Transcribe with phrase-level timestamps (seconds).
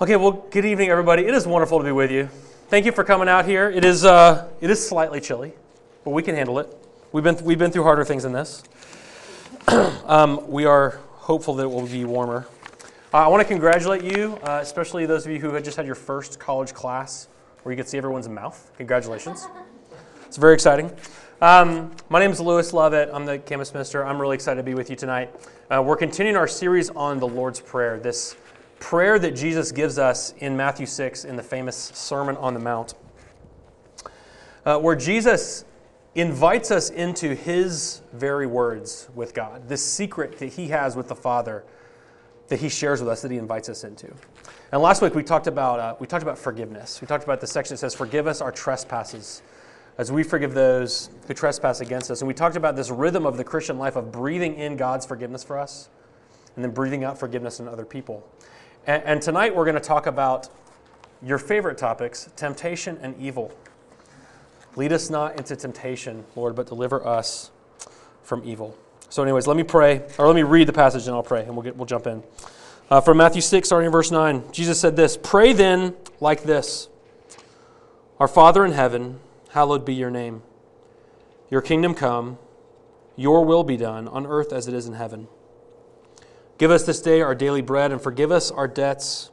[0.00, 1.24] Okay, well, good evening, everybody.
[1.24, 2.28] It is wonderful to be with you.
[2.68, 3.68] Thank you for coming out here.
[3.68, 5.54] It is, uh, it is slightly chilly,
[6.04, 6.72] but we can handle it.
[7.10, 8.62] We've been, we've been through harder things than this.
[10.06, 12.46] um, we are hopeful that it will be warmer.
[13.12, 15.84] Uh, I want to congratulate you, uh, especially those of you who had just had
[15.84, 17.26] your first college class
[17.64, 18.70] where you could see everyone's mouth.
[18.76, 19.48] Congratulations.
[20.28, 20.92] It's very exciting.
[21.40, 23.10] Um, my name is Lewis Lovett.
[23.12, 24.06] I'm the campus minister.
[24.06, 25.34] I'm really excited to be with you tonight.
[25.68, 28.36] Uh, we're continuing our series on the Lord's Prayer, this
[28.80, 32.94] prayer that Jesus gives us in Matthew 6 in the famous Sermon on the Mount,
[34.64, 35.64] uh, where Jesus
[36.14, 41.14] invites us into his very words with God, this secret that he has with the
[41.14, 41.64] Father
[42.48, 44.12] that he shares with us that he invites us into.
[44.72, 47.00] And last week we talked about uh, we talked about forgiveness.
[47.00, 49.42] We talked about the section that says, "Forgive us our trespasses."
[49.98, 52.20] As we forgive those who trespass against us.
[52.20, 55.42] And we talked about this rhythm of the Christian life of breathing in God's forgiveness
[55.42, 55.88] for us
[56.54, 58.24] and then breathing out forgiveness in other people.
[58.86, 60.48] And, and tonight we're going to talk about
[61.22, 63.52] your favorite topics temptation and evil.
[64.76, 67.50] Lead us not into temptation, Lord, but deliver us
[68.22, 68.76] from evil.
[69.10, 71.56] So, anyways, let me pray, or let me read the passage and I'll pray, and
[71.56, 72.22] we'll, get, we'll jump in.
[72.90, 76.88] Uh, from Matthew 6, starting in verse 9, Jesus said this Pray then like this
[78.20, 80.42] Our Father in heaven, hallowed be your name.
[81.50, 82.38] Your kingdom come,
[83.16, 85.28] your will be done, on earth as it is in heaven.
[86.58, 89.30] Give us this day our daily bread, and forgive us our debts,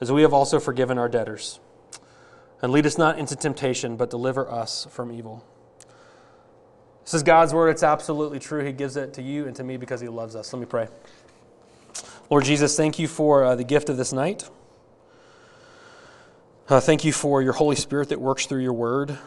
[0.00, 1.60] as we have also forgiven our debtors.
[2.62, 5.44] And lead us not into temptation, but deliver us from evil.
[7.04, 7.68] This is God's word.
[7.68, 8.64] It's absolutely true.
[8.64, 10.50] He gives it to you and to me because He loves us.
[10.54, 10.88] Let me pray.
[12.30, 14.48] Lord Jesus, thank you for uh, the gift of this night.
[16.66, 19.18] Uh, thank you for your Holy Spirit that works through your word.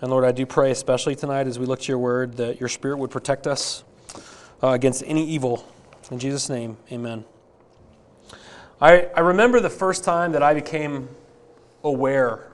[0.00, 2.70] And Lord, I do pray, especially tonight as we look to your word, that your
[2.70, 3.84] Spirit would protect us
[4.62, 5.70] uh, against any evil.
[6.10, 7.24] In Jesus' name, amen.
[8.80, 11.08] I, I remember the first time that I became
[11.82, 12.52] aware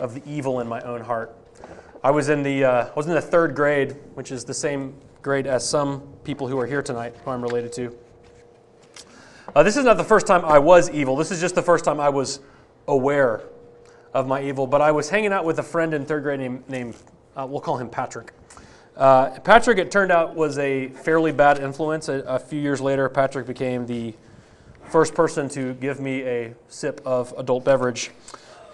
[0.00, 1.36] of the evil in my own heart.
[2.02, 4.94] I was in the, uh, I was in the third grade, which is the same
[5.22, 7.96] grade as some people who are here tonight, who I'm related to.
[9.54, 11.14] Uh, this is not the first time I was evil.
[11.14, 12.40] This is just the first time I was
[12.88, 13.42] aware
[14.14, 14.66] of my evil.
[14.66, 16.96] But I was hanging out with a friend in third grade named, named
[17.36, 18.32] uh, we'll call him Patrick.
[18.96, 22.08] Uh, Patrick, it turned out, was a fairly bad influence.
[22.08, 24.14] A, a, few years later, Patrick became the
[24.88, 28.10] first person to give me a sip of adult beverage,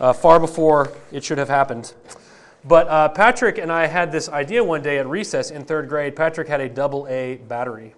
[0.01, 1.95] uh, far before it should have happened.
[2.65, 6.17] But uh, Patrick and I had this idea one day at recess in third grade.
[6.17, 7.95] Patrick had a double A battery.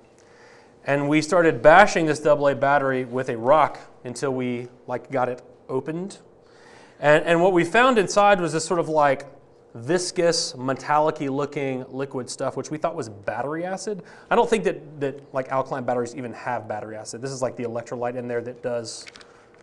[0.84, 5.28] And we started bashing this double A battery with a rock until we like got
[5.28, 6.18] it opened.
[7.00, 9.26] And, and what we found inside was this sort of like
[9.74, 14.02] viscous, metallic looking liquid stuff, which we thought was battery acid.
[14.30, 17.22] I don't think that, that like alkaline batteries even have battery acid.
[17.22, 19.06] This is like the electrolyte in there that does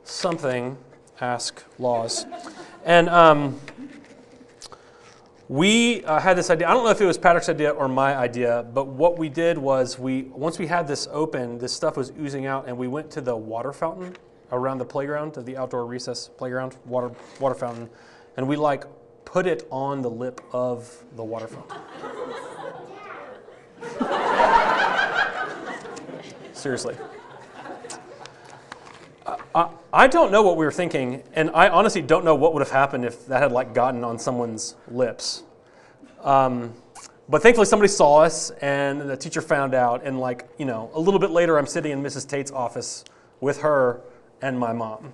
[0.03, 0.77] something.
[1.21, 2.25] Ask laws.
[2.83, 3.57] And um,
[5.47, 6.67] we uh, had this idea.
[6.67, 9.57] I don't know if it was Patrick's idea or my idea, but what we did
[9.57, 13.09] was we once we had this open, this stuff was oozing out, and we went
[13.11, 14.15] to the water fountain
[14.51, 17.89] around the playground, the outdoor recess playground, water water fountain,
[18.37, 18.83] and we like
[19.25, 21.81] put it on the lip of the water fountain.
[26.53, 26.95] Seriously.
[29.53, 32.61] I, I don't know what we were thinking, and I honestly don't know what would
[32.61, 35.43] have happened if that had like gotten on someone's lips.
[36.21, 36.73] Um,
[37.29, 40.03] but thankfully, somebody saw us, and the teacher found out.
[40.03, 42.27] And like you know, a little bit later, I'm sitting in Mrs.
[42.27, 43.03] Tate's office
[43.39, 44.01] with her
[44.41, 45.13] and my mom,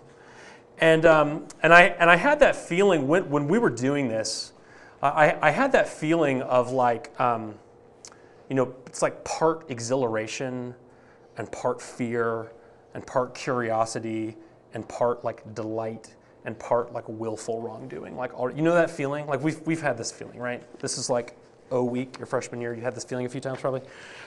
[0.81, 4.51] and um, and I and I had that feeling when when we were doing this.
[5.03, 7.55] I, I had that feeling of like, um,
[8.49, 10.75] you know, it's like part exhilaration
[11.37, 12.51] and part fear
[12.93, 14.37] and part curiosity
[14.75, 16.13] and part like delight
[16.45, 18.15] and part like willful wrongdoing.
[18.15, 19.25] Like you know that feeling?
[19.27, 20.61] Like we've we've had this feeling, right?
[20.79, 21.35] This is like
[21.71, 22.73] O week, your freshman year.
[22.73, 23.81] You had this feeling a few times probably.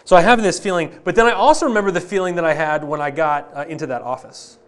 [0.04, 2.82] So I have this feeling, but then I also remember the feeling that I had
[2.82, 4.58] when I got uh, into that office,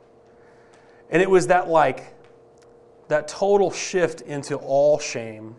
[1.10, 2.14] and it was that like
[3.08, 5.54] that total shift into all shame,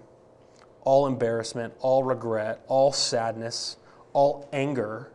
[0.81, 3.77] all embarrassment, all regret, all sadness,
[4.13, 5.11] all anger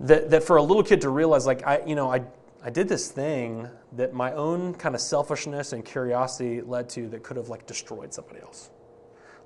[0.00, 2.22] that, that for a little kid to realize, like, I, you know, I,
[2.62, 7.22] I did this thing that my own kind of selfishness and curiosity led to that
[7.22, 8.70] could have, like, destroyed somebody else.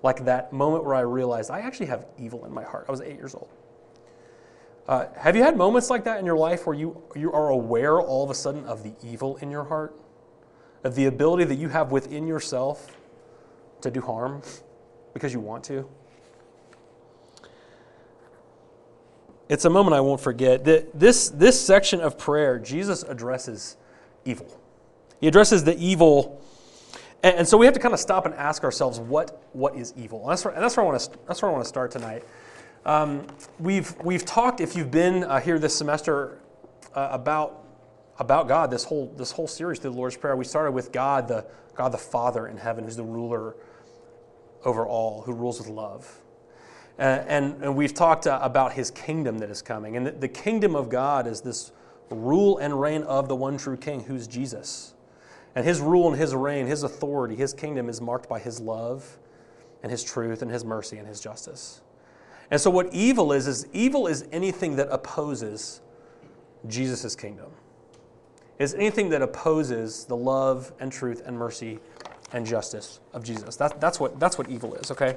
[0.03, 2.87] Like that moment where I realized I actually have evil in my heart.
[2.89, 3.49] I was eight years old.
[4.89, 8.01] Uh, have you had moments like that in your life where you, you are aware
[8.01, 9.95] all of a sudden of the evil in your heart?
[10.83, 12.97] Of the ability that you have within yourself
[13.83, 14.43] to do harm
[15.13, 15.89] because you want to?
[19.49, 20.65] it's a moment I won't forget.
[20.65, 23.77] That this, this section of prayer, Jesus addresses
[24.25, 24.61] evil.
[25.21, 26.43] He addresses the evil.
[27.23, 29.95] And, and so we have to kind of stop and ask ourselves what, what is
[29.97, 30.21] evil?
[30.23, 31.91] And that's where, and that's where I want to, that's where I want to start
[31.91, 32.25] tonight.
[32.89, 33.27] Um,
[33.59, 36.41] we've, we've talked, if you've been uh, here this semester,
[36.95, 37.63] uh, about,
[38.19, 40.35] about God, this whole, this whole series through the Lord's Prayer.
[40.37, 41.45] We started with God, the,
[41.75, 43.57] God the Father in heaven, who's the ruler
[44.65, 46.23] over all, who rules with love.
[46.99, 49.95] Uh, and, and we've talked uh, about his kingdom that is coming.
[49.95, 51.73] And the, the kingdom of God is this
[52.09, 54.95] rule and reign of the one true king, who's Jesus.
[55.55, 59.19] And his rule and his reign, his authority, his kingdom is marked by his love
[59.83, 61.83] and his truth and his mercy and his justice.
[62.51, 65.81] And so, what evil is, is evil is anything that opposes
[66.67, 67.51] Jesus' kingdom,
[68.59, 71.79] is anything that opposes the love and truth and mercy
[72.33, 73.57] and justice of Jesus.
[73.57, 75.17] That, that's, what, that's what evil is, okay?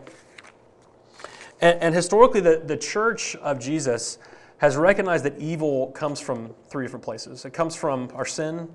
[1.61, 4.17] And, and historically, the, the church of Jesus
[4.57, 8.67] has recognized that evil comes from three different places it comes from our sin,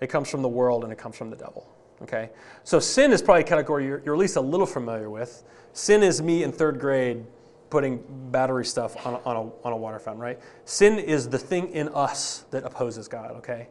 [0.00, 1.68] it comes from the world, and it comes from the devil.
[2.02, 2.30] Okay?
[2.64, 5.44] So sin is probably a category you're, you're at least a little familiar with.
[5.72, 7.24] Sin is me in third grade
[7.70, 10.38] putting battery stuff on a, on, a, on a water fountain, right?
[10.64, 13.68] Sin is the thing in us that opposes God, okay?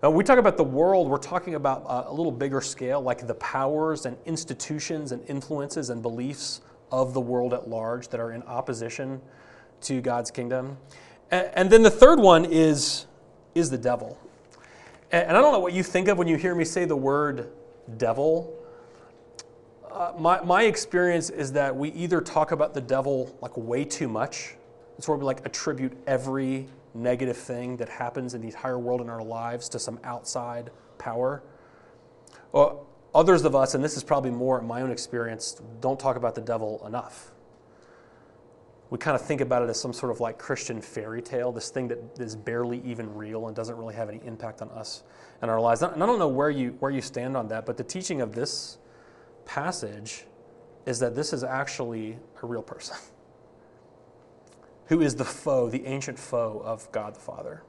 [0.00, 3.34] When we talk about the world, we're talking about a little bigger scale, like the
[3.34, 8.42] powers and institutions and influences and beliefs of the world at large that are in
[8.44, 9.20] opposition
[9.82, 10.78] to God's kingdom.
[11.30, 13.06] And, then the third one is,
[13.54, 14.18] is the devil.
[15.12, 17.50] And, I don't know what you think of when you hear me say the word
[17.96, 18.56] devil.
[20.00, 24.08] Uh, my, my experience is that we either talk about the devil like way too
[24.08, 24.54] much.
[24.96, 29.10] It's where we like attribute every negative thing that happens in the entire world in
[29.10, 31.42] our lives to some outside power.
[32.52, 32.82] Or
[33.14, 36.40] others of us, and this is probably more my own experience, don't talk about the
[36.40, 37.32] devil enough
[38.90, 41.70] we kind of think about it as some sort of like Christian fairy tale, this
[41.70, 45.04] thing that is barely even real and doesn't really have any impact on us
[45.42, 45.82] and our lives.
[45.82, 48.34] And I don't know where you, where you stand on that, but the teaching of
[48.34, 48.78] this
[49.44, 50.24] passage
[50.86, 52.96] is that this is actually a real person
[54.86, 57.62] who is the foe, the ancient foe of God the Father,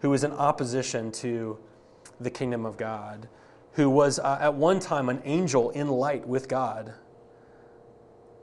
[0.00, 1.58] who is in opposition to
[2.20, 3.28] the kingdom of God,
[3.72, 6.94] who was uh, at one time an angel in light with God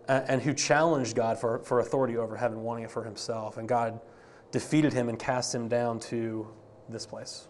[0.07, 3.57] and who challenged God for, for authority over heaven, wanting it for himself.
[3.57, 3.99] And God
[4.51, 6.47] defeated him and cast him down to
[6.89, 7.47] this place,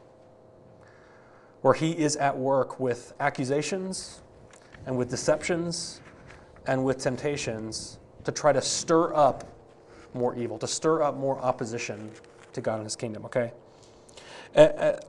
[1.62, 4.21] where he is at work with accusations
[4.85, 6.01] and with deceptions
[6.68, 9.44] and with temptations to try to stir up
[10.13, 12.12] more evil, to stir up more opposition
[12.53, 13.51] to God and his kingdom, okay?
[14.56, 14.59] Uh,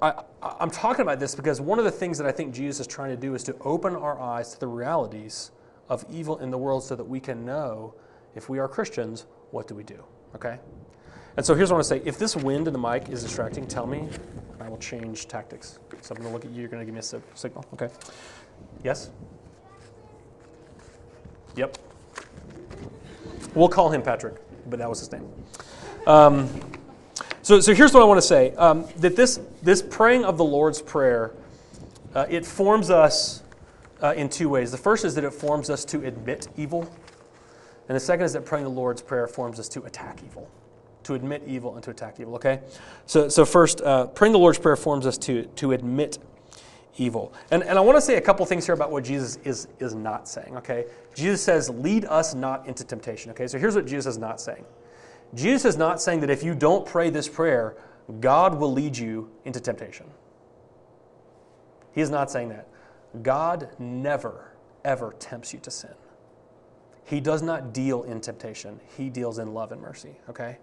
[0.00, 2.80] uh, I, am talking about this because one of the things that I think Jesus
[2.80, 5.50] is trying to do is to open our eyes to the realities
[5.88, 7.94] of evil in the world so that we can know
[8.34, 10.02] if we are Christians, what do we do?
[10.34, 10.58] Okay?
[11.36, 12.02] And so here's what I want to say.
[12.04, 14.08] If this wind in the mic is distracting, tell me,
[14.52, 15.78] and I will change tactics.
[16.00, 16.60] So I'm going to look at you.
[16.60, 17.64] You're going to give me a signal.
[17.74, 17.88] Okay?
[18.82, 19.10] Yes?
[21.56, 21.78] Yep.
[23.54, 24.34] We'll call him Patrick,
[24.68, 25.28] but that was his name.
[26.06, 26.48] Um,
[27.42, 30.44] so, so here's what I want to say um, that this, this praying of the
[30.44, 31.32] Lord's Prayer,
[32.14, 33.42] uh, it forms us
[34.02, 34.70] uh, in two ways.
[34.70, 36.90] The first is that it forms us to admit evil,
[37.88, 40.50] and the second is that praying the Lord's Prayer forms us to attack evil,
[41.04, 42.34] to admit evil and to attack evil.
[42.34, 42.60] Okay,
[43.06, 46.18] so so first, uh, praying the Lord's Prayer forms us to to admit
[46.96, 49.68] evil, and and I want to say a couple things here about what Jesus is
[49.78, 50.56] is not saying.
[50.58, 54.40] Okay, Jesus says, "Lead us not into temptation." Okay, so here's what Jesus is not
[54.40, 54.64] saying.
[55.34, 57.76] Jesus is not saying that if you don't pray this prayer,
[58.20, 60.06] God will lead you into temptation.
[61.92, 62.68] He is not saying that.
[63.22, 64.52] God never,
[64.84, 65.94] ever tempts you to sin.
[67.04, 68.80] He does not deal in temptation.
[68.96, 70.58] He deals in love and mercy, okay?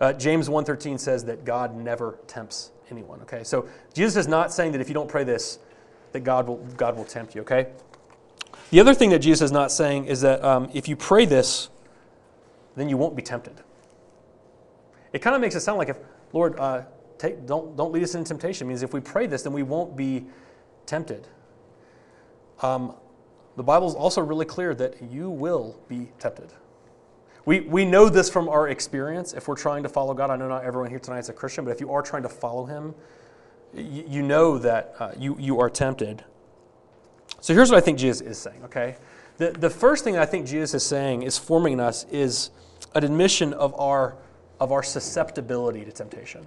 [0.00, 3.44] Uh, James 1.13 says that God never tempts anyone, okay?
[3.44, 5.58] So Jesus is not saying that if you don't pray this,
[6.12, 7.68] that God will, God will tempt you, okay?
[8.70, 11.68] The other thing that Jesus is not saying is that um, if you pray this,
[12.76, 13.60] then you won't be tempted.
[15.12, 15.98] It kind of makes it sound like if,
[16.32, 16.82] Lord, uh,
[17.18, 18.66] take, don't, don't lead us into temptation.
[18.66, 20.26] It means if we pray this, then we won't be
[20.86, 21.26] tempted.
[22.62, 22.94] Um,
[23.56, 26.52] the Bible is also really clear that you will be tempted.
[27.44, 29.32] We, we know this from our experience.
[29.32, 31.64] If we're trying to follow God, I know not everyone here tonight is a Christian,
[31.64, 32.94] but if you are trying to follow Him,
[33.74, 36.24] you, you know that uh, you, you are tempted.
[37.40, 38.96] So here's what I think Jesus is saying, okay?
[39.36, 42.50] The, the first thing I think Jesus is saying is forming in us is
[42.94, 44.16] an admission of our,
[44.60, 46.46] of our susceptibility to temptation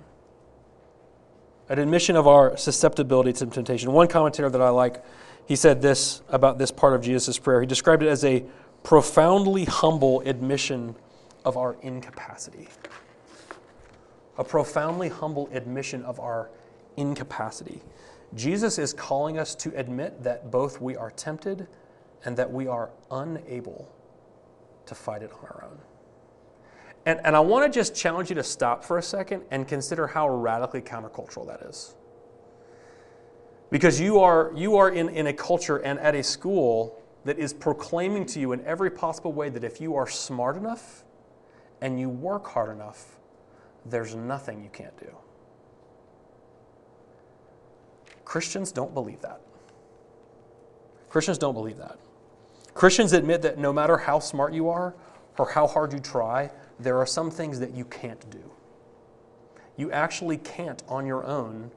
[1.69, 3.91] an admission of our susceptibility to temptation.
[3.91, 5.03] One commentator that I like,
[5.45, 7.61] he said this about this part of Jesus' prayer.
[7.61, 8.43] He described it as a
[8.83, 10.95] profoundly humble admission
[11.45, 12.67] of our incapacity.
[14.37, 16.49] A profoundly humble admission of our
[16.95, 17.81] incapacity.
[18.35, 21.67] Jesus is calling us to admit that both we are tempted
[22.25, 23.89] and that we are unable
[24.85, 25.77] to fight it on our own.
[27.05, 30.07] And, and I want to just challenge you to stop for a second and consider
[30.07, 31.95] how radically countercultural that is.
[33.69, 37.53] Because you are, you are in, in a culture and at a school that is
[37.53, 41.03] proclaiming to you in every possible way that if you are smart enough
[41.81, 43.19] and you work hard enough,
[43.85, 45.13] there's nothing you can't do.
[48.23, 49.41] Christians don't believe that.
[51.09, 51.99] Christians don't believe that.
[52.73, 54.95] Christians admit that no matter how smart you are
[55.37, 58.49] or how hard you try, there are some things that you can't do.
[59.75, 61.71] You actually can't, on your own,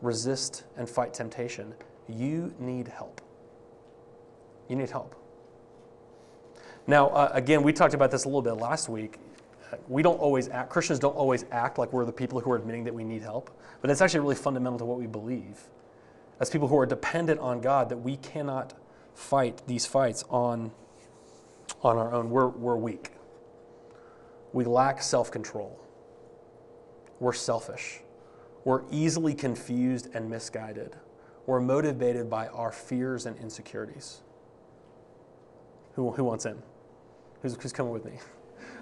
[0.00, 1.74] resist and fight temptation.
[2.08, 3.20] You need help.
[4.68, 5.14] You need help.
[6.86, 9.18] Now, uh, again, we talked about this a little bit last week.
[9.88, 12.84] We don't always act, Christians don't always act like we're the people who are admitting
[12.84, 15.58] that we need help, but it's actually really fundamental to what we believe.
[16.40, 18.74] As people who are dependent on God, that we cannot
[19.14, 20.72] fight these fights on,
[21.82, 22.30] on our own.
[22.30, 23.12] We're, we're weak.
[24.52, 25.80] We lack self control.
[27.20, 28.00] We're selfish.
[28.64, 30.96] We're easily confused and misguided.
[31.46, 34.22] We're motivated by our fears and insecurities.
[35.94, 36.60] Who, who wants in?
[37.42, 38.12] Who's, who's coming with me?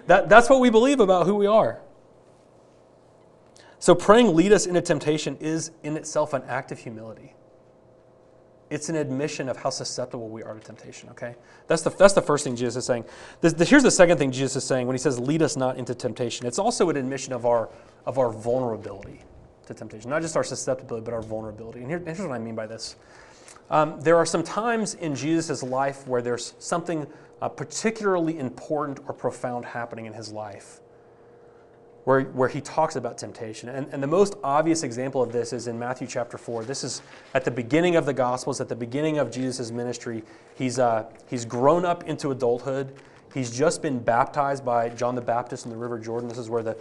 [0.07, 1.81] That, that's what we believe about who we are.
[3.79, 7.35] So, praying lead us into temptation is in itself an act of humility.
[8.69, 11.35] It's an admission of how susceptible we are to temptation, okay?
[11.67, 13.05] That's the, that's the first thing Jesus is saying.
[13.41, 16.47] Here's the second thing Jesus is saying when he says, lead us not into temptation.
[16.47, 17.69] It's also an admission of our,
[18.05, 19.21] of our vulnerability
[19.67, 21.81] to temptation, not just our susceptibility, but our vulnerability.
[21.81, 22.95] And here, here's what I mean by this.
[23.69, 27.07] Um, there are some times in Jesus' life where there's something
[27.41, 30.79] uh, particularly important or profound happening in his life
[32.03, 33.69] where, where he talks about temptation.
[33.69, 36.65] And, and the most obvious example of this is in Matthew chapter 4.
[36.65, 37.01] This is
[37.33, 40.23] at the beginning of the Gospels, at the beginning of Jesus' ministry.
[40.55, 42.93] He's, uh, he's grown up into adulthood.
[43.33, 46.27] He's just been baptized by John the Baptist in the River Jordan.
[46.27, 46.77] This is where the,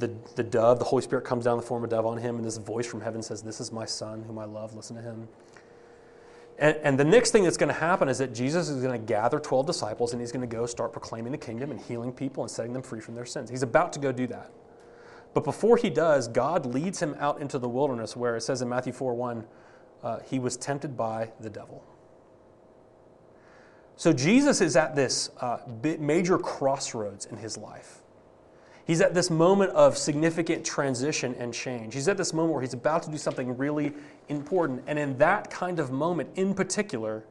[0.00, 2.18] the, the dove, the Holy Spirit comes down in the form of a dove on
[2.18, 4.96] him, and this voice from heaven says, This is my son whom I love, listen
[4.96, 5.28] to him.
[6.58, 9.06] And, and, the next thing that's going to happen is that Jesus is going to
[9.06, 12.44] gather 12 disciples and he's going to go start proclaiming the kingdom and healing people
[12.44, 13.50] and setting them free from their sins.
[13.50, 14.52] He's about to go do that.
[15.34, 18.68] But before he does, God leads him out into the wilderness where it says in
[18.68, 19.44] Matthew 4 1,
[20.04, 21.84] uh, he was tempted by the devil.
[23.96, 25.58] So Jesus is at this uh,
[25.98, 28.03] major crossroads in his life.
[28.86, 31.94] He's at this moment of significant transition and change.
[31.94, 33.94] He's at this moment where he's about to do something really
[34.28, 34.84] important.
[34.86, 37.24] And in that kind of moment, in particular,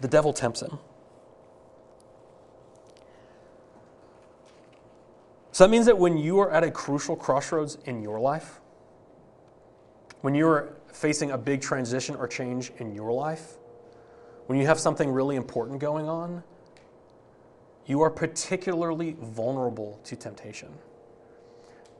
[0.00, 0.78] the devil tempts him.
[5.52, 8.60] So that means that when you are at a crucial crossroads in your life,
[10.20, 13.52] when you're facing a big transition or change in your life,
[14.46, 16.42] when you have something really important going on,
[17.86, 20.72] you are particularly vulnerable to temptation.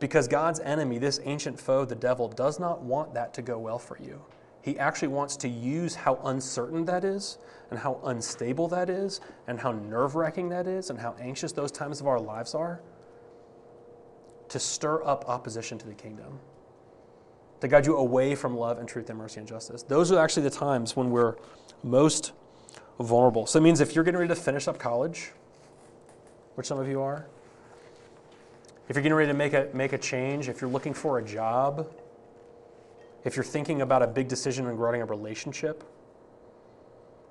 [0.00, 3.78] Because God's enemy, this ancient foe, the devil, does not want that to go well
[3.78, 4.20] for you.
[4.62, 7.38] He actually wants to use how uncertain that is,
[7.70, 11.70] and how unstable that is, and how nerve wracking that is, and how anxious those
[11.70, 12.80] times of our lives are
[14.48, 16.38] to stir up opposition to the kingdom,
[17.60, 19.82] to guide you away from love and truth and mercy and justice.
[19.82, 21.36] Those are actually the times when we're
[21.82, 22.32] most
[23.00, 23.46] vulnerable.
[23.46, 25.32] So it means if you're getting ready to finish up college,
[26.54, 27.26] which some of you are,
[28.88, 31.24] if you're getting ready to make a, make a change, if you're looking for a
[31.24, 31.90] job,
[33.24, 35.84] if you're thinking about a big decision regarding a relationship,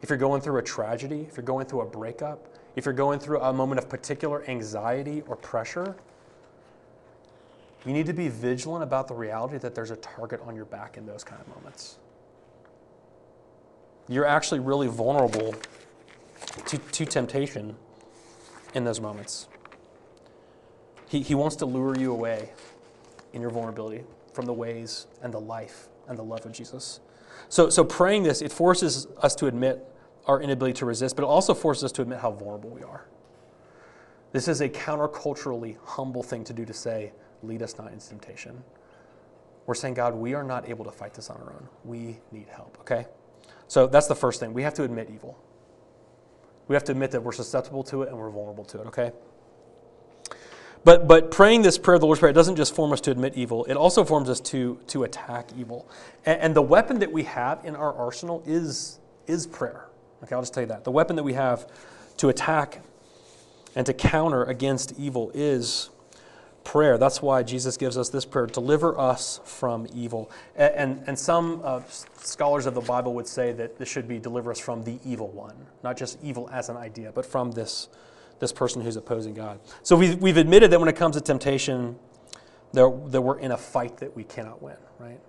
[0.01, 3.19] if you're going through a tragedy, if you're going through a breakup, if you're going
[3.19, 5.95] through a moment of particular anxiety or pressure,
[7.85, 10.97] you need to be vigilant about the reality that there's a target on your back
[10.97, 11.97] in those kind of moments.
[14.07, 15.53] You're actually really vulnerable
[16.65, 17.75] to, to temptation
[18.73, 19.47] in those moments.
[21.07, 22.49] He, he wants to lure you away
[23.33, 24.03] in your vulnerability
[24.33, 26.99] from the ways and the life and the love of Jesus.
[27.49, 29.85] So, so praying this, it forces us to admit
[30.25, 33.05] our inability to resist, but it also forces us to admit how vulnerable we are.
[34.31, 37.11] This is a counterculturally humble thing to do to say,
[37.43, 38.63] lead us not into temptation.
[39.65, 41.67] We're saying, God, we are not able to fight this on our own.
[41.85, 43.05] We need help, okay?
[43.67, 44.53] So that's the first thing.
[44.53, 45.37] We have to admit evil.
[46.67, 49.11] We have to admit that we're susceptible to it and we're vulnerable to it, okay?
[50.83, 53.65] But, but praying this prayer the Lord's Prayer doesn't just form us to admit evil,
[53.65, 55.87] it also forms us to, to attack evil.
[56.25, 59.87] And, and the weapon that we have in our arsenal is, is prayer.
[60.23, 60.83] Okay, I'll just tell you that.
[60.83, 61.67] The weapon that we have
[62.17, 62.81] to attack
[63.75, 65.89] and to counter against evil is
[66.63, 66.97] prayer.
[66.97, 70.31] That's why Jesus gives us this prayer deliver us from evil.
[70.55, 71.81] And, and, and some uh,
[72.17, 75.29] scholars of the Bible would say that this should be deliver us from the evil
[75.29, 77.89] one, not just evil as an idea, but from this,
[78.39, 79.59] this person who's opposing God.
[79.83, 81.97] So we've, we've admitted that when it comes to temptation,
[82.73, 85.19] that, that we're in a fight that we cannot win, right?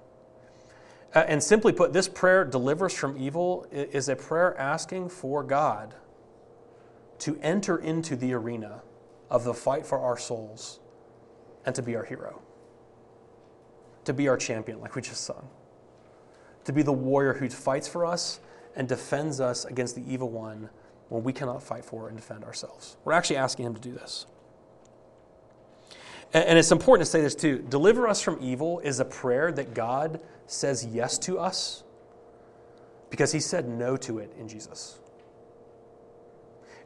[1.15, 5.95] And simply put, this prayer, deliver us from evil, is a prayer asking for God
[7.21, 8.83] to enter into the arena
[9.31, 10.81] of the fight for our souls
[11.67, 12.41] and to be our hero,
[14.05, 15.49] to be our champion, like we just sung,
[16.65, 18.41] to be the warrior who fights for us
[18.77, 20.69] and defends us against the evil one
[21.09, 22.97] when we cannot fight for and defend ourselves.
[23.05, 24.27] We're actually asking him to do this.
[26.33, 27.65] And it's important to say this too.
[27.69, 31.85] Deliver us from evil is a prayer that God says yes to us
[33.09, 34.99] because he said no to it in Jesus.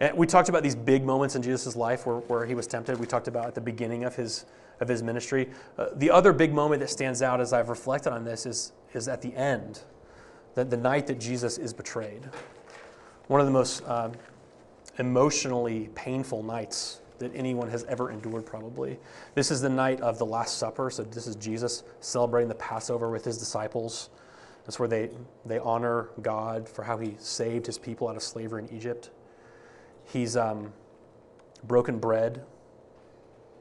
[0.01, 3.01] And we talked about these big moments in Jesus' life where, where he was tempted.
[3.01, 4.45] We talked about at the beginning of his,
[4.81, 5.49] of his ministry.
[5.77, 9.09] Uh, the other big moment that stands out as I've reflected on this is, is
[9.09, 9.81] at the end,
[10.55, 12.29] the, the night that Jesus is betrayed.
[13.27, 14.11] One of the most uh,
[14.99, 18.99] emotionally painful nights that anyone has ever endured, probably.
[19.35, 20.91] This is the night of the Last Supper.
[20.91, 24.11] So, this is Jesus celebrating the Passover with his disciples.
[24.65, 25.11] That's where they,
[25.45, 29.11] they honor God for how he saved his people out of slavery in Egypt.
[30.05, 30.73] He's um,
[31.65, 32.45] broken bread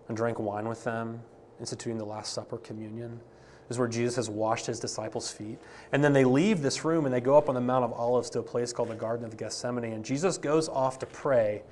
[0.08, 1.22] and drank wine with them,
[1.60, 3.20] instituting the Last Supper communion.
[3.68, 5.60] This is where Jesus has washed his disciples' feet.
[5.92, 8.30] And then they leave this room and they go up on the Mount of Olives
[8.32, 9.92] to a place called the Garden of Gethsemane.
[9.92, 11.64] And Jesus goes off to pray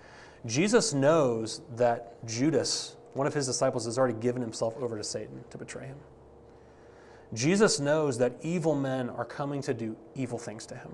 [0.46, 5.44] Jesus knows that Judas, one of his disciples, has already given himself over to Satan
[5.50, 5.98] to betray him.
[7.34, 10.92] Jesus knows that evil men are coming to do evil things to him.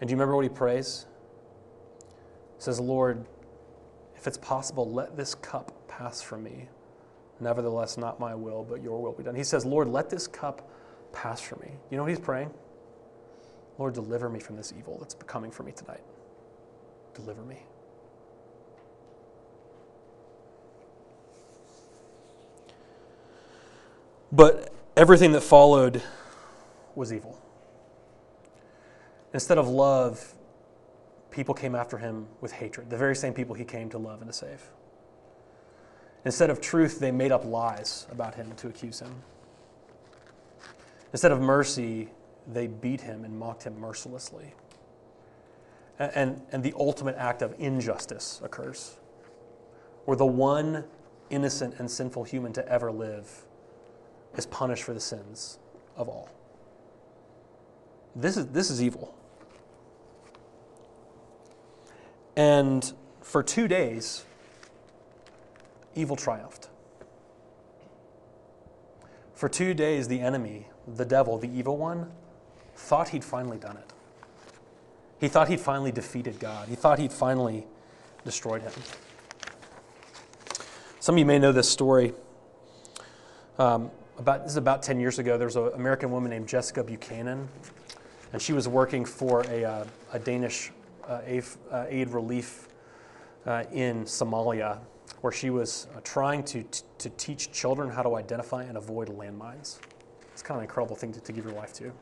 [0.00, 1.06] And do you remember what he prays?
[2.56, 3.24] He says, Lord,
[4.14, 6.68] if it's possible, let this cup pass from me.
[7.40, 9.34] Nevertheless, not my will, but your will be done.
[9.34, 10.70] He says, Lord, let this cup
[11.12, 11.72] pass from me.
[11.90, 12.50] You know what he's praying?
[13.78, 16.02] Lord, deliver me from this evil that's coming for me tonight.
[17.14, 17.58] Deliver me.
[24.30, 26.02] But everything that followed
[26.94, 27.38] was evil.
[29.34, 30.34] Instead of love,
[31.30, 34.30] people came after him with hatred, the very same people he came to love and
[34.30, 34.62] to save.
[36.24, 39.14] Instead of truth, they made up lies about him to accuse him.
[41.12, 42.08] Instead of mercy,
[42.46, 44.54] they beat him and mocked him mercilessly.
[45.98, 48.96] And, and, and the ultimate act of injustice occurs,
[50.04, 50.84] where the one
[51.30, 53.46] innocent and sinful human to ever live
[54.36, 55.58] is punished for the sins
[55.96, 56.30] of all.
[58.14, 59.14] This is, this is evil.
[62.36, 64.24] And for two days,
[65.94, 66.68] evil triumphed.
[69.34, 72.10] For two days, the enemy, the devil, the evil one,
[72.74, 73.92] thought he'd finally done it.
[75.18, 76.68] He thought he'd finally defeated God.
[76.68, 77.66] He thought he'd finally
[78.24, 78.72] destroyed him.
[81.00, 82.12] Some of you may know this story.
[83.58, 85.36] Um, about this is about 10 years ago.
[85.36, 87.48] There was an American woman named Jessica Buchanan,
[88.32, 90.70] and she was working for a, uh, a Danish
[91.08, 92.68] uh, aid, uh, aid, relief
[93.46, 94.78] uh, in Somalia,
[95.20, 99.08] where she was uh, trying to, t- to teach children how to identify and avoid
[99.08, 99.78] landmines.
[100.32, 101.92] It's kind of an incredible thing to, to give your life to.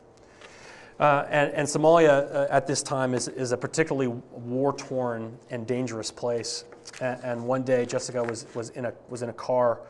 [1.01, 5.67] Uh, and, and, Somalia uh, at this time is, is a particularly war torn and
[5.67, 6.65] dangerous place.
[7.01, 9.81] And, and, one day, Jessica was, was, in a, was in a car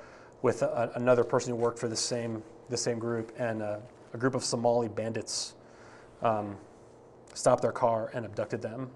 [0.42, 3.82] with a, another person who worked for the same, the same group, and a,
[4.18, 5.54] group of Somali bandits
[6.22, 6.56] um,
[7.34, 8.88] stopped their car and abducted them.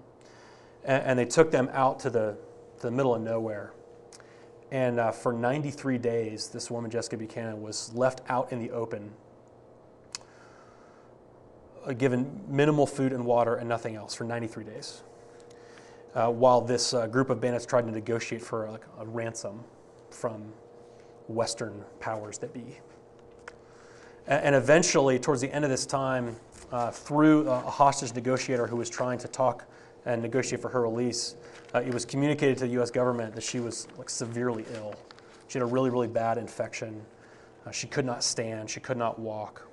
[0.85, 2.37] And, and, they took them out to the,
[2.77, 3.73] to the middle of nowhere.
[4.71, 9.11] And uh, for 93 days, this woman, Jessica Buchanan, was left out in the open,
[11.85, 15.03] uh, given minimal food and water and nothing else for 93 days.
[16.15, 19.63] Uh, while this uh, group of bandits tried to negotiate for like, a ransom
[20.09, 20.53] from
[21.27, 22.79] Western powers that be.
[24.27, 26.35] And eventually, towards the end of this time,
[26.71, 29.65] uh, through a hostage negotiator who was trying to talk
[30.05, 31.35] and negotiate for her release,
[31.73, 32.91] uh, it was communicated to the U.S.
[32.91, 34.95] government that she was like severely ill.
[35.47, 37.01] She had a really, really bad infection.
[37.65, 38.69] Uh, she could not stand.
[38.69, 39.67] She could not walk.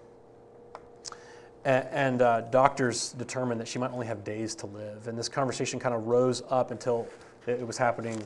[1.65, 5.09] And, and uh, doctors determined that she might only have days to live.
[5.09, 7.07] And this conversation kind of rose up until
[7.47, 8.23] it was happening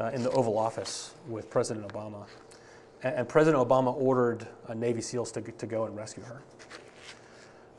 [0.00, 2.26] uh, in the Oval Office with President Obama
[3.04, 6.42] and President Obama ordered Navy SEALs to, to go and rescue her.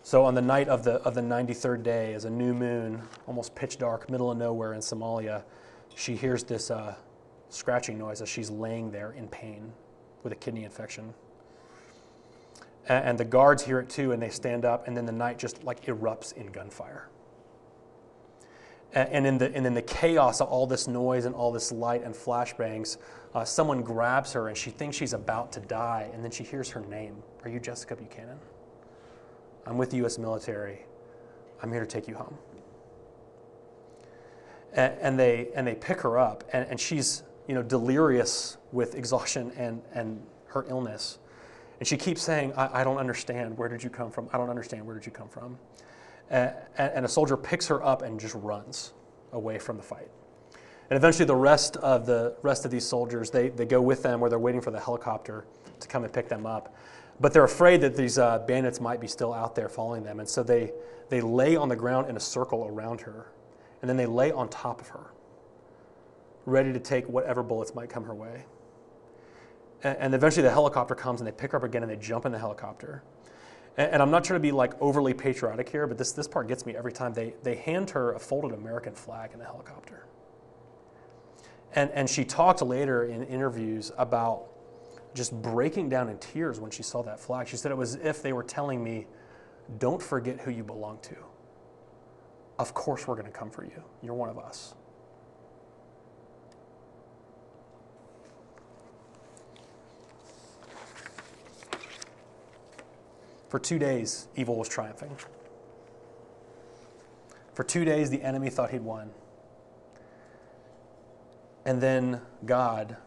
[0.05, 3.55] So on the night of the, of the 93rd day, as a new moon, almost
[3.55, 5.41] pitch dark, middle of nowhere in Somalia,
[5.95, 6.93] she hears this, uh,
[7.49, 9.73] scratching noise as she's laying there in pain
[10.21, 11.11] with a kidney infection.
[12.87, 15.39] And, and the guards hear it too, and they stand up, and then the night
[15.39, 17.09] just like erupts in gunfire.
[18.93, 21.71] And, and in the, and in the chaos of all this noise and all this
[21.71, 22.97] light and flashbangs,
[23.33, 26.69] uh, someone grabs her and she thinks she's about to die, and then she hears
[26.69, 28.37] her name Are you Jessica Buchanan?
[29.65, 30.17] I'm with the U.S.
[30.17, 30.85] military.
[31.61, 32.37] I'm here to take you home.
[34.73, 38.95] And, and they, and they pick her up, and, and she's you know, delirious with
[38.95, 41.19] exhaustion and, and her illness.
[41.79, 43.57] And she keeps saying, I, I don't understand.
[43.57, 44.29] Where did you come from?
[44.33, 44.85] I don't understand.
[44.85, 45.57] Where did you come from?
[46.29, 48.93] And, and a soldier picks her up and just runs
[49.31, 50.09] away from the fight.
[50.89, 54.19] And eventually, the rest of the rest of these soldiers they, they go with them,
[54.19, 55.45] where they're waiting for the helicopter
[55.79, 56.75] to come and pick them up.
[57.19, 60.27] But they're afraid that these uh, bandits might be still out there following them, and
[60.27, 60.73] so they
[61.09, 63.31] they lay on the ground in a circle around her,
[63.81, 65.11] and then they lay on top of her,
[66.45, 68.45] ready to take whatever bullets might come her way.
[69.83, 72.25] And, and eventually, the helicopter comes, and they pick her up again, and they jump
[72.25, 73.03] in the helicopter.
[73.77, 76.47] And, and I'm not trying to be like overly patriotic here, but this this part
[76.47, 77.13] gets me every time.
[77.13, 80.05] They they hand her a folded American flag in the helicopter.
[81.75, 84.47] And, and she talked later in interviews about
[85.15, 87.47] just breaking down in tears when she saw that flag.
[87.47, 89.07] She said it was as if they were telling me,
[89.79, 91.15] don't forget who you belong to.
[92.59, 93.83] Of course, we're going to come for you.
[94.03, 94.75] You're one of us.
[103.49, 105.15] For two days, evil was triumphing.
[107.53, 109.11] For two days, the enemy thought he'd won.
[111.63, 112.97] And then God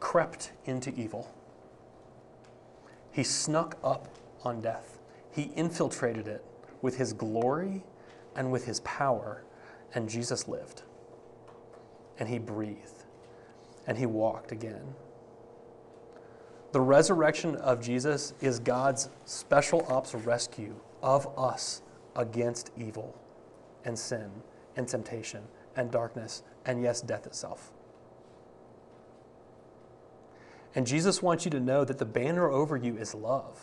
[0.00, 1.32] crept into evil.
[3.12, 4.08] He snuck up
[4.44, 4.98] on death.
[5.30, 6.44] He infiltrated it
[6.82, 7.84] with his glory
[8.34, 9.44] and with his power,
[9.94, 10.82] and Jesus lived.
[12.18, 13.04] And he breathed.
[13.86, 14.94] And he walked again.
[16.72, 21.82] The resurrection of Jesus is God's special ops rescue of us
[22.14, 23.18] against evil
[23.84, 24.30] and sin
[24.76, 25.42] and temptation
[25.76, 27.72] and darkness and, yes, death itself.
[30.74, 33.60] And Jesus wants you to know that the banner over you is love.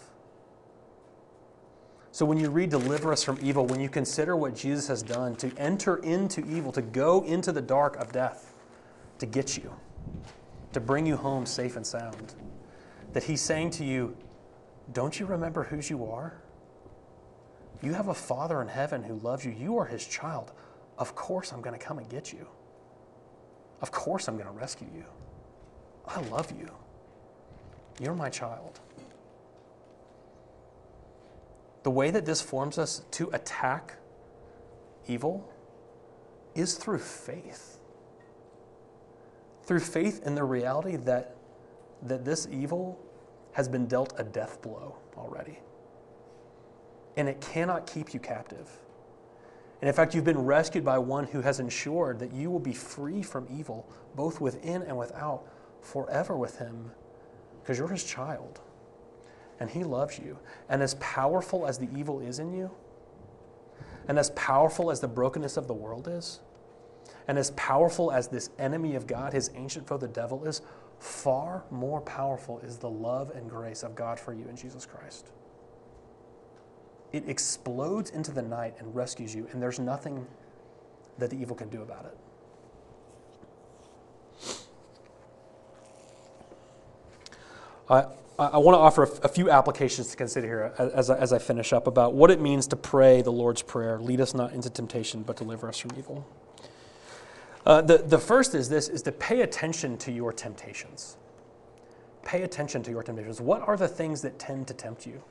[2.11, 5.35] So when you read Deliver Us from Evil, when you consider what Jesus has done
[5.35, 8.53] to enter into evil, to go into the dark of death,
[9.19, 9.71] to get you,
[10.73, 12.33] to bring you home safe and sound,
[13.13, 14.17] that He's saying to you,
[14.93, 16.41] Don't you remember whose you are?
[17.81, 19.51] You have a Father in heaven who loves you.
[19.51, 20.53] You are His child.
[20.97, 22.47] Of course, I'm going to come and get you.
[23.81, 25.05] Of course, I'm going to rescue you.
[26.07, 26.71] I love you.
[27.99, 28.79] You're my child.
[31.83, 33.95] The way that this forms us to attack
[35.07, 35.49] evil
[36.53, 37.79] is through faith.
[39.63, 41.35] Through faith in the reality that,
[42.03, 42.99] that this evil
[43.53, 45.59] has been dealt a death blow already.
[47.15, 48.69] And it cannot keep you captive.
[49.81, 52.73] And in fact, you've been rescued by one who has ensured that you will be
[52.73, 55.47] free from evil, both within and without,
[55.81, 56.91] forever with him,
[57.67, 58.61] because you're his child.
[59.59, 60.39] And he loves you.
[60.69, 62.71] And as powerful as the evil is in you,
[64.07, 66.39] and as powerful as the brokenness of the world is,
[67.27, 70.61] and as powerful as this enemy of God, his ancient foe, the devil, is,
[70.99, 75.27] far more powerful is the love and grace of God for you in Jesus Christ
[77.13, 80.25] it explodes into the night and rescues you, and there's nothing
[81.17, 82.17] that the evil can do about it.
[87.89, 88.05] I,
[88.37, 91.87] I want to offer a, few applications to consider here as, as I finish up
[91.87, 95.37] about what it means to pray the Lord's Prayer lead us not into temptation, but
[95.37, 96.27] deliver us from evil.
[97.65, 101.17] Uh, the, the first is this is to pay attention to your temptations.
[102.23, 103.41] Pay attention to your temptations.
[103.41, 105.23] What are the things that tend to tempt you?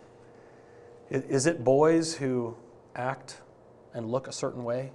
[1.09, 2.57] Is it boys who
[2.97, 3.41] act
[3.95, 4.93] and look a certain way?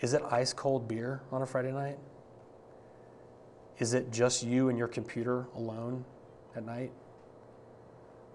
[0.00, 1.98] Is it ice cold beer on a Friday night?
[3.78, 6.04] Is it just you and your computer alone
[6.54, 6.92] at night?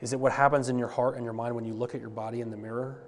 [0.02, 2.10] Is it what happens in your heart and your mind when you look at your
[2.10, 3.04] body in the mirror?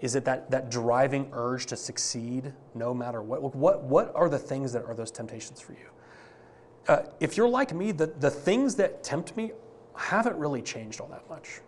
[0.00, 3.54] Is it that, that driving urge to succeed no matter what?
[3.54, 5.88] What, what are the things that are those temptations for you?
[6.86, 9.52] Uh, if you're like me, the, the things that tempt me
[9.96, 11.60] haven't really changed all that much.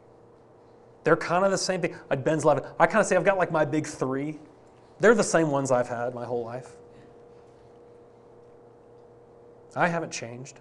[1.05, 1.94] They're kind of the same thing.
[2.11, 4.38] Like Ben's Levin, I kind of say I've got like my big three.
[5.01, 6.77] They're the same ones I've had my whole life.
[9.76, 10.60] I haven't changed.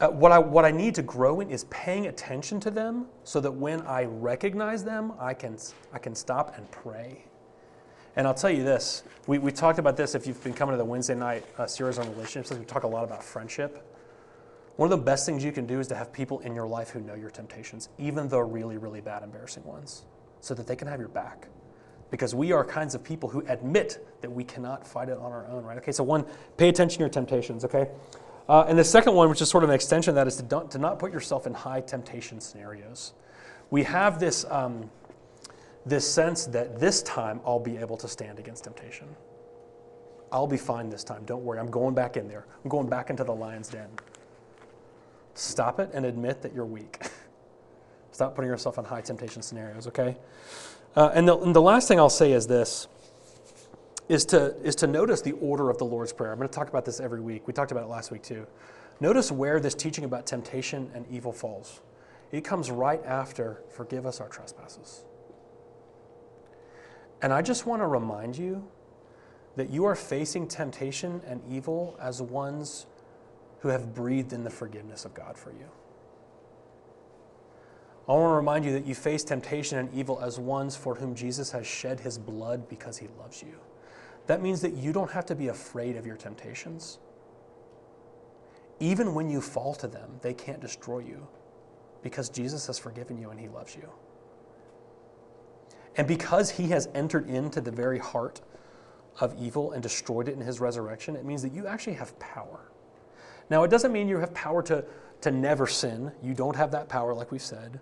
[0.00, 3.40] Uh, what, I, what I need to grow in is paying attention to them so
[3.40, 5.56] that when I recognize them, I can,
[5.92, 7.24] I can stop and pray.
[8.14, 10.76] And I'll tell you this we, we talked about this if you've been coming to
[10.78, 13.84] the Wednesday night uh, series on relationships, we talk a lot about friendship.
[14.76, 16.90] One of the best things you can do is to have people in your life
[16.90, 20.04] who know your temptations, even the really, really bad, embarrassing ones,
[20.40, 21.48] so that they can have your back.
[22.10, 25.46] Because we are kinds of people who admit that we cannot fight it on our
[25.48, 25.76] own, right?
[25.78, 26.24] Okay, so one,
[26.56, 27.88] pay attention to your temptations, okay?
[28.48, 30.42] Uh, and the second one, which is sort of an extension of that, is to,
[30.42, 33.12] don't, to not put yourself in high temptation scenarios.
[33.70, 34.90] We have this, um,
[35.84, 39.08] this sense that this time I'll be able to stand against temptation.
[40.32, 41.24] I'll be fine this time.
[41.24, 41.58] Don't worry.
[41.58, 42.46] I'm going back in there.
[42.64, 43.88] I'm going back into the lion's den.
[45.34, 46.98] Stop it and admit that you're weak.
[48.12, 50.16] Stop putting yourself in high temptation scenarios, okay?
[50.96, 52.88] Uh, and, the, and the last thing I'll say is this
[54.08, 56.32] is to, is to notice the order of the Lord's Prayer.
[56.32, 57.46] I'm going to talk about this every week.
[57.46, 58.46] We talked about it last week too.
[59.00, 61.80] Notice where this teaching about temptation and evil falls.
[62.32, 65.04] It comes right after, forgive us our trespasses.
[67.22, 68.66] And I just want to remind you
[69.56, 72.86] that you are facing temptation and evil as ones
[73.60, 75.68] who have breathed in the forgiveness of God for you.
[78.08, 81.14] I want to remind you that you face temptation and evil as ones for whom
[81.14, 83.58] Jesus has shed his blood because he loves you.
[84.26, 86.98] That means that you don't have to be afraid of your temptations.
[88.80, 91.26] Even when you fall to them, they can't destroy you
[92.02, 93.88] because Jesus has forgiven you and he loves you.
[95.96, 98.40] And because he has entered into the very heart
[99.20, 102.70] of evil and destroyed it in his resurrection, it means that you actually have power.
[103.50, 104.84] Now, it doesn't mean you have power to,
[105.22, 106.12] to never sin.
[106.22, 107.80] You don't have that power, like we've said,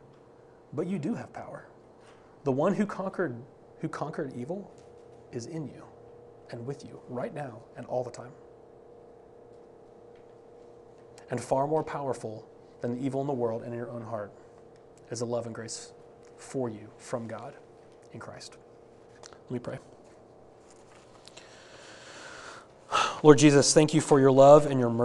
[0.73, 1.67] but you do have power.
[2.45, 3.37] The one who conquered,
[3.81, 4.71] who conquered evil
[5.33, 5.85] is in you
[6.51, 8.33] and with you right now and all the time.
[11.31, 12.47] And far more powerful
[12.81, 14.33] than the evil in the world and in your own heart
[15.11, 15.93] is the love and grace
[16.39, 17.55] for you from God
[18.13, 18.57] in Christ.
[19.23, 19.79] Let me pray.
[23.23, 25.05] Lord Jesus, thank you for your love and your mercy.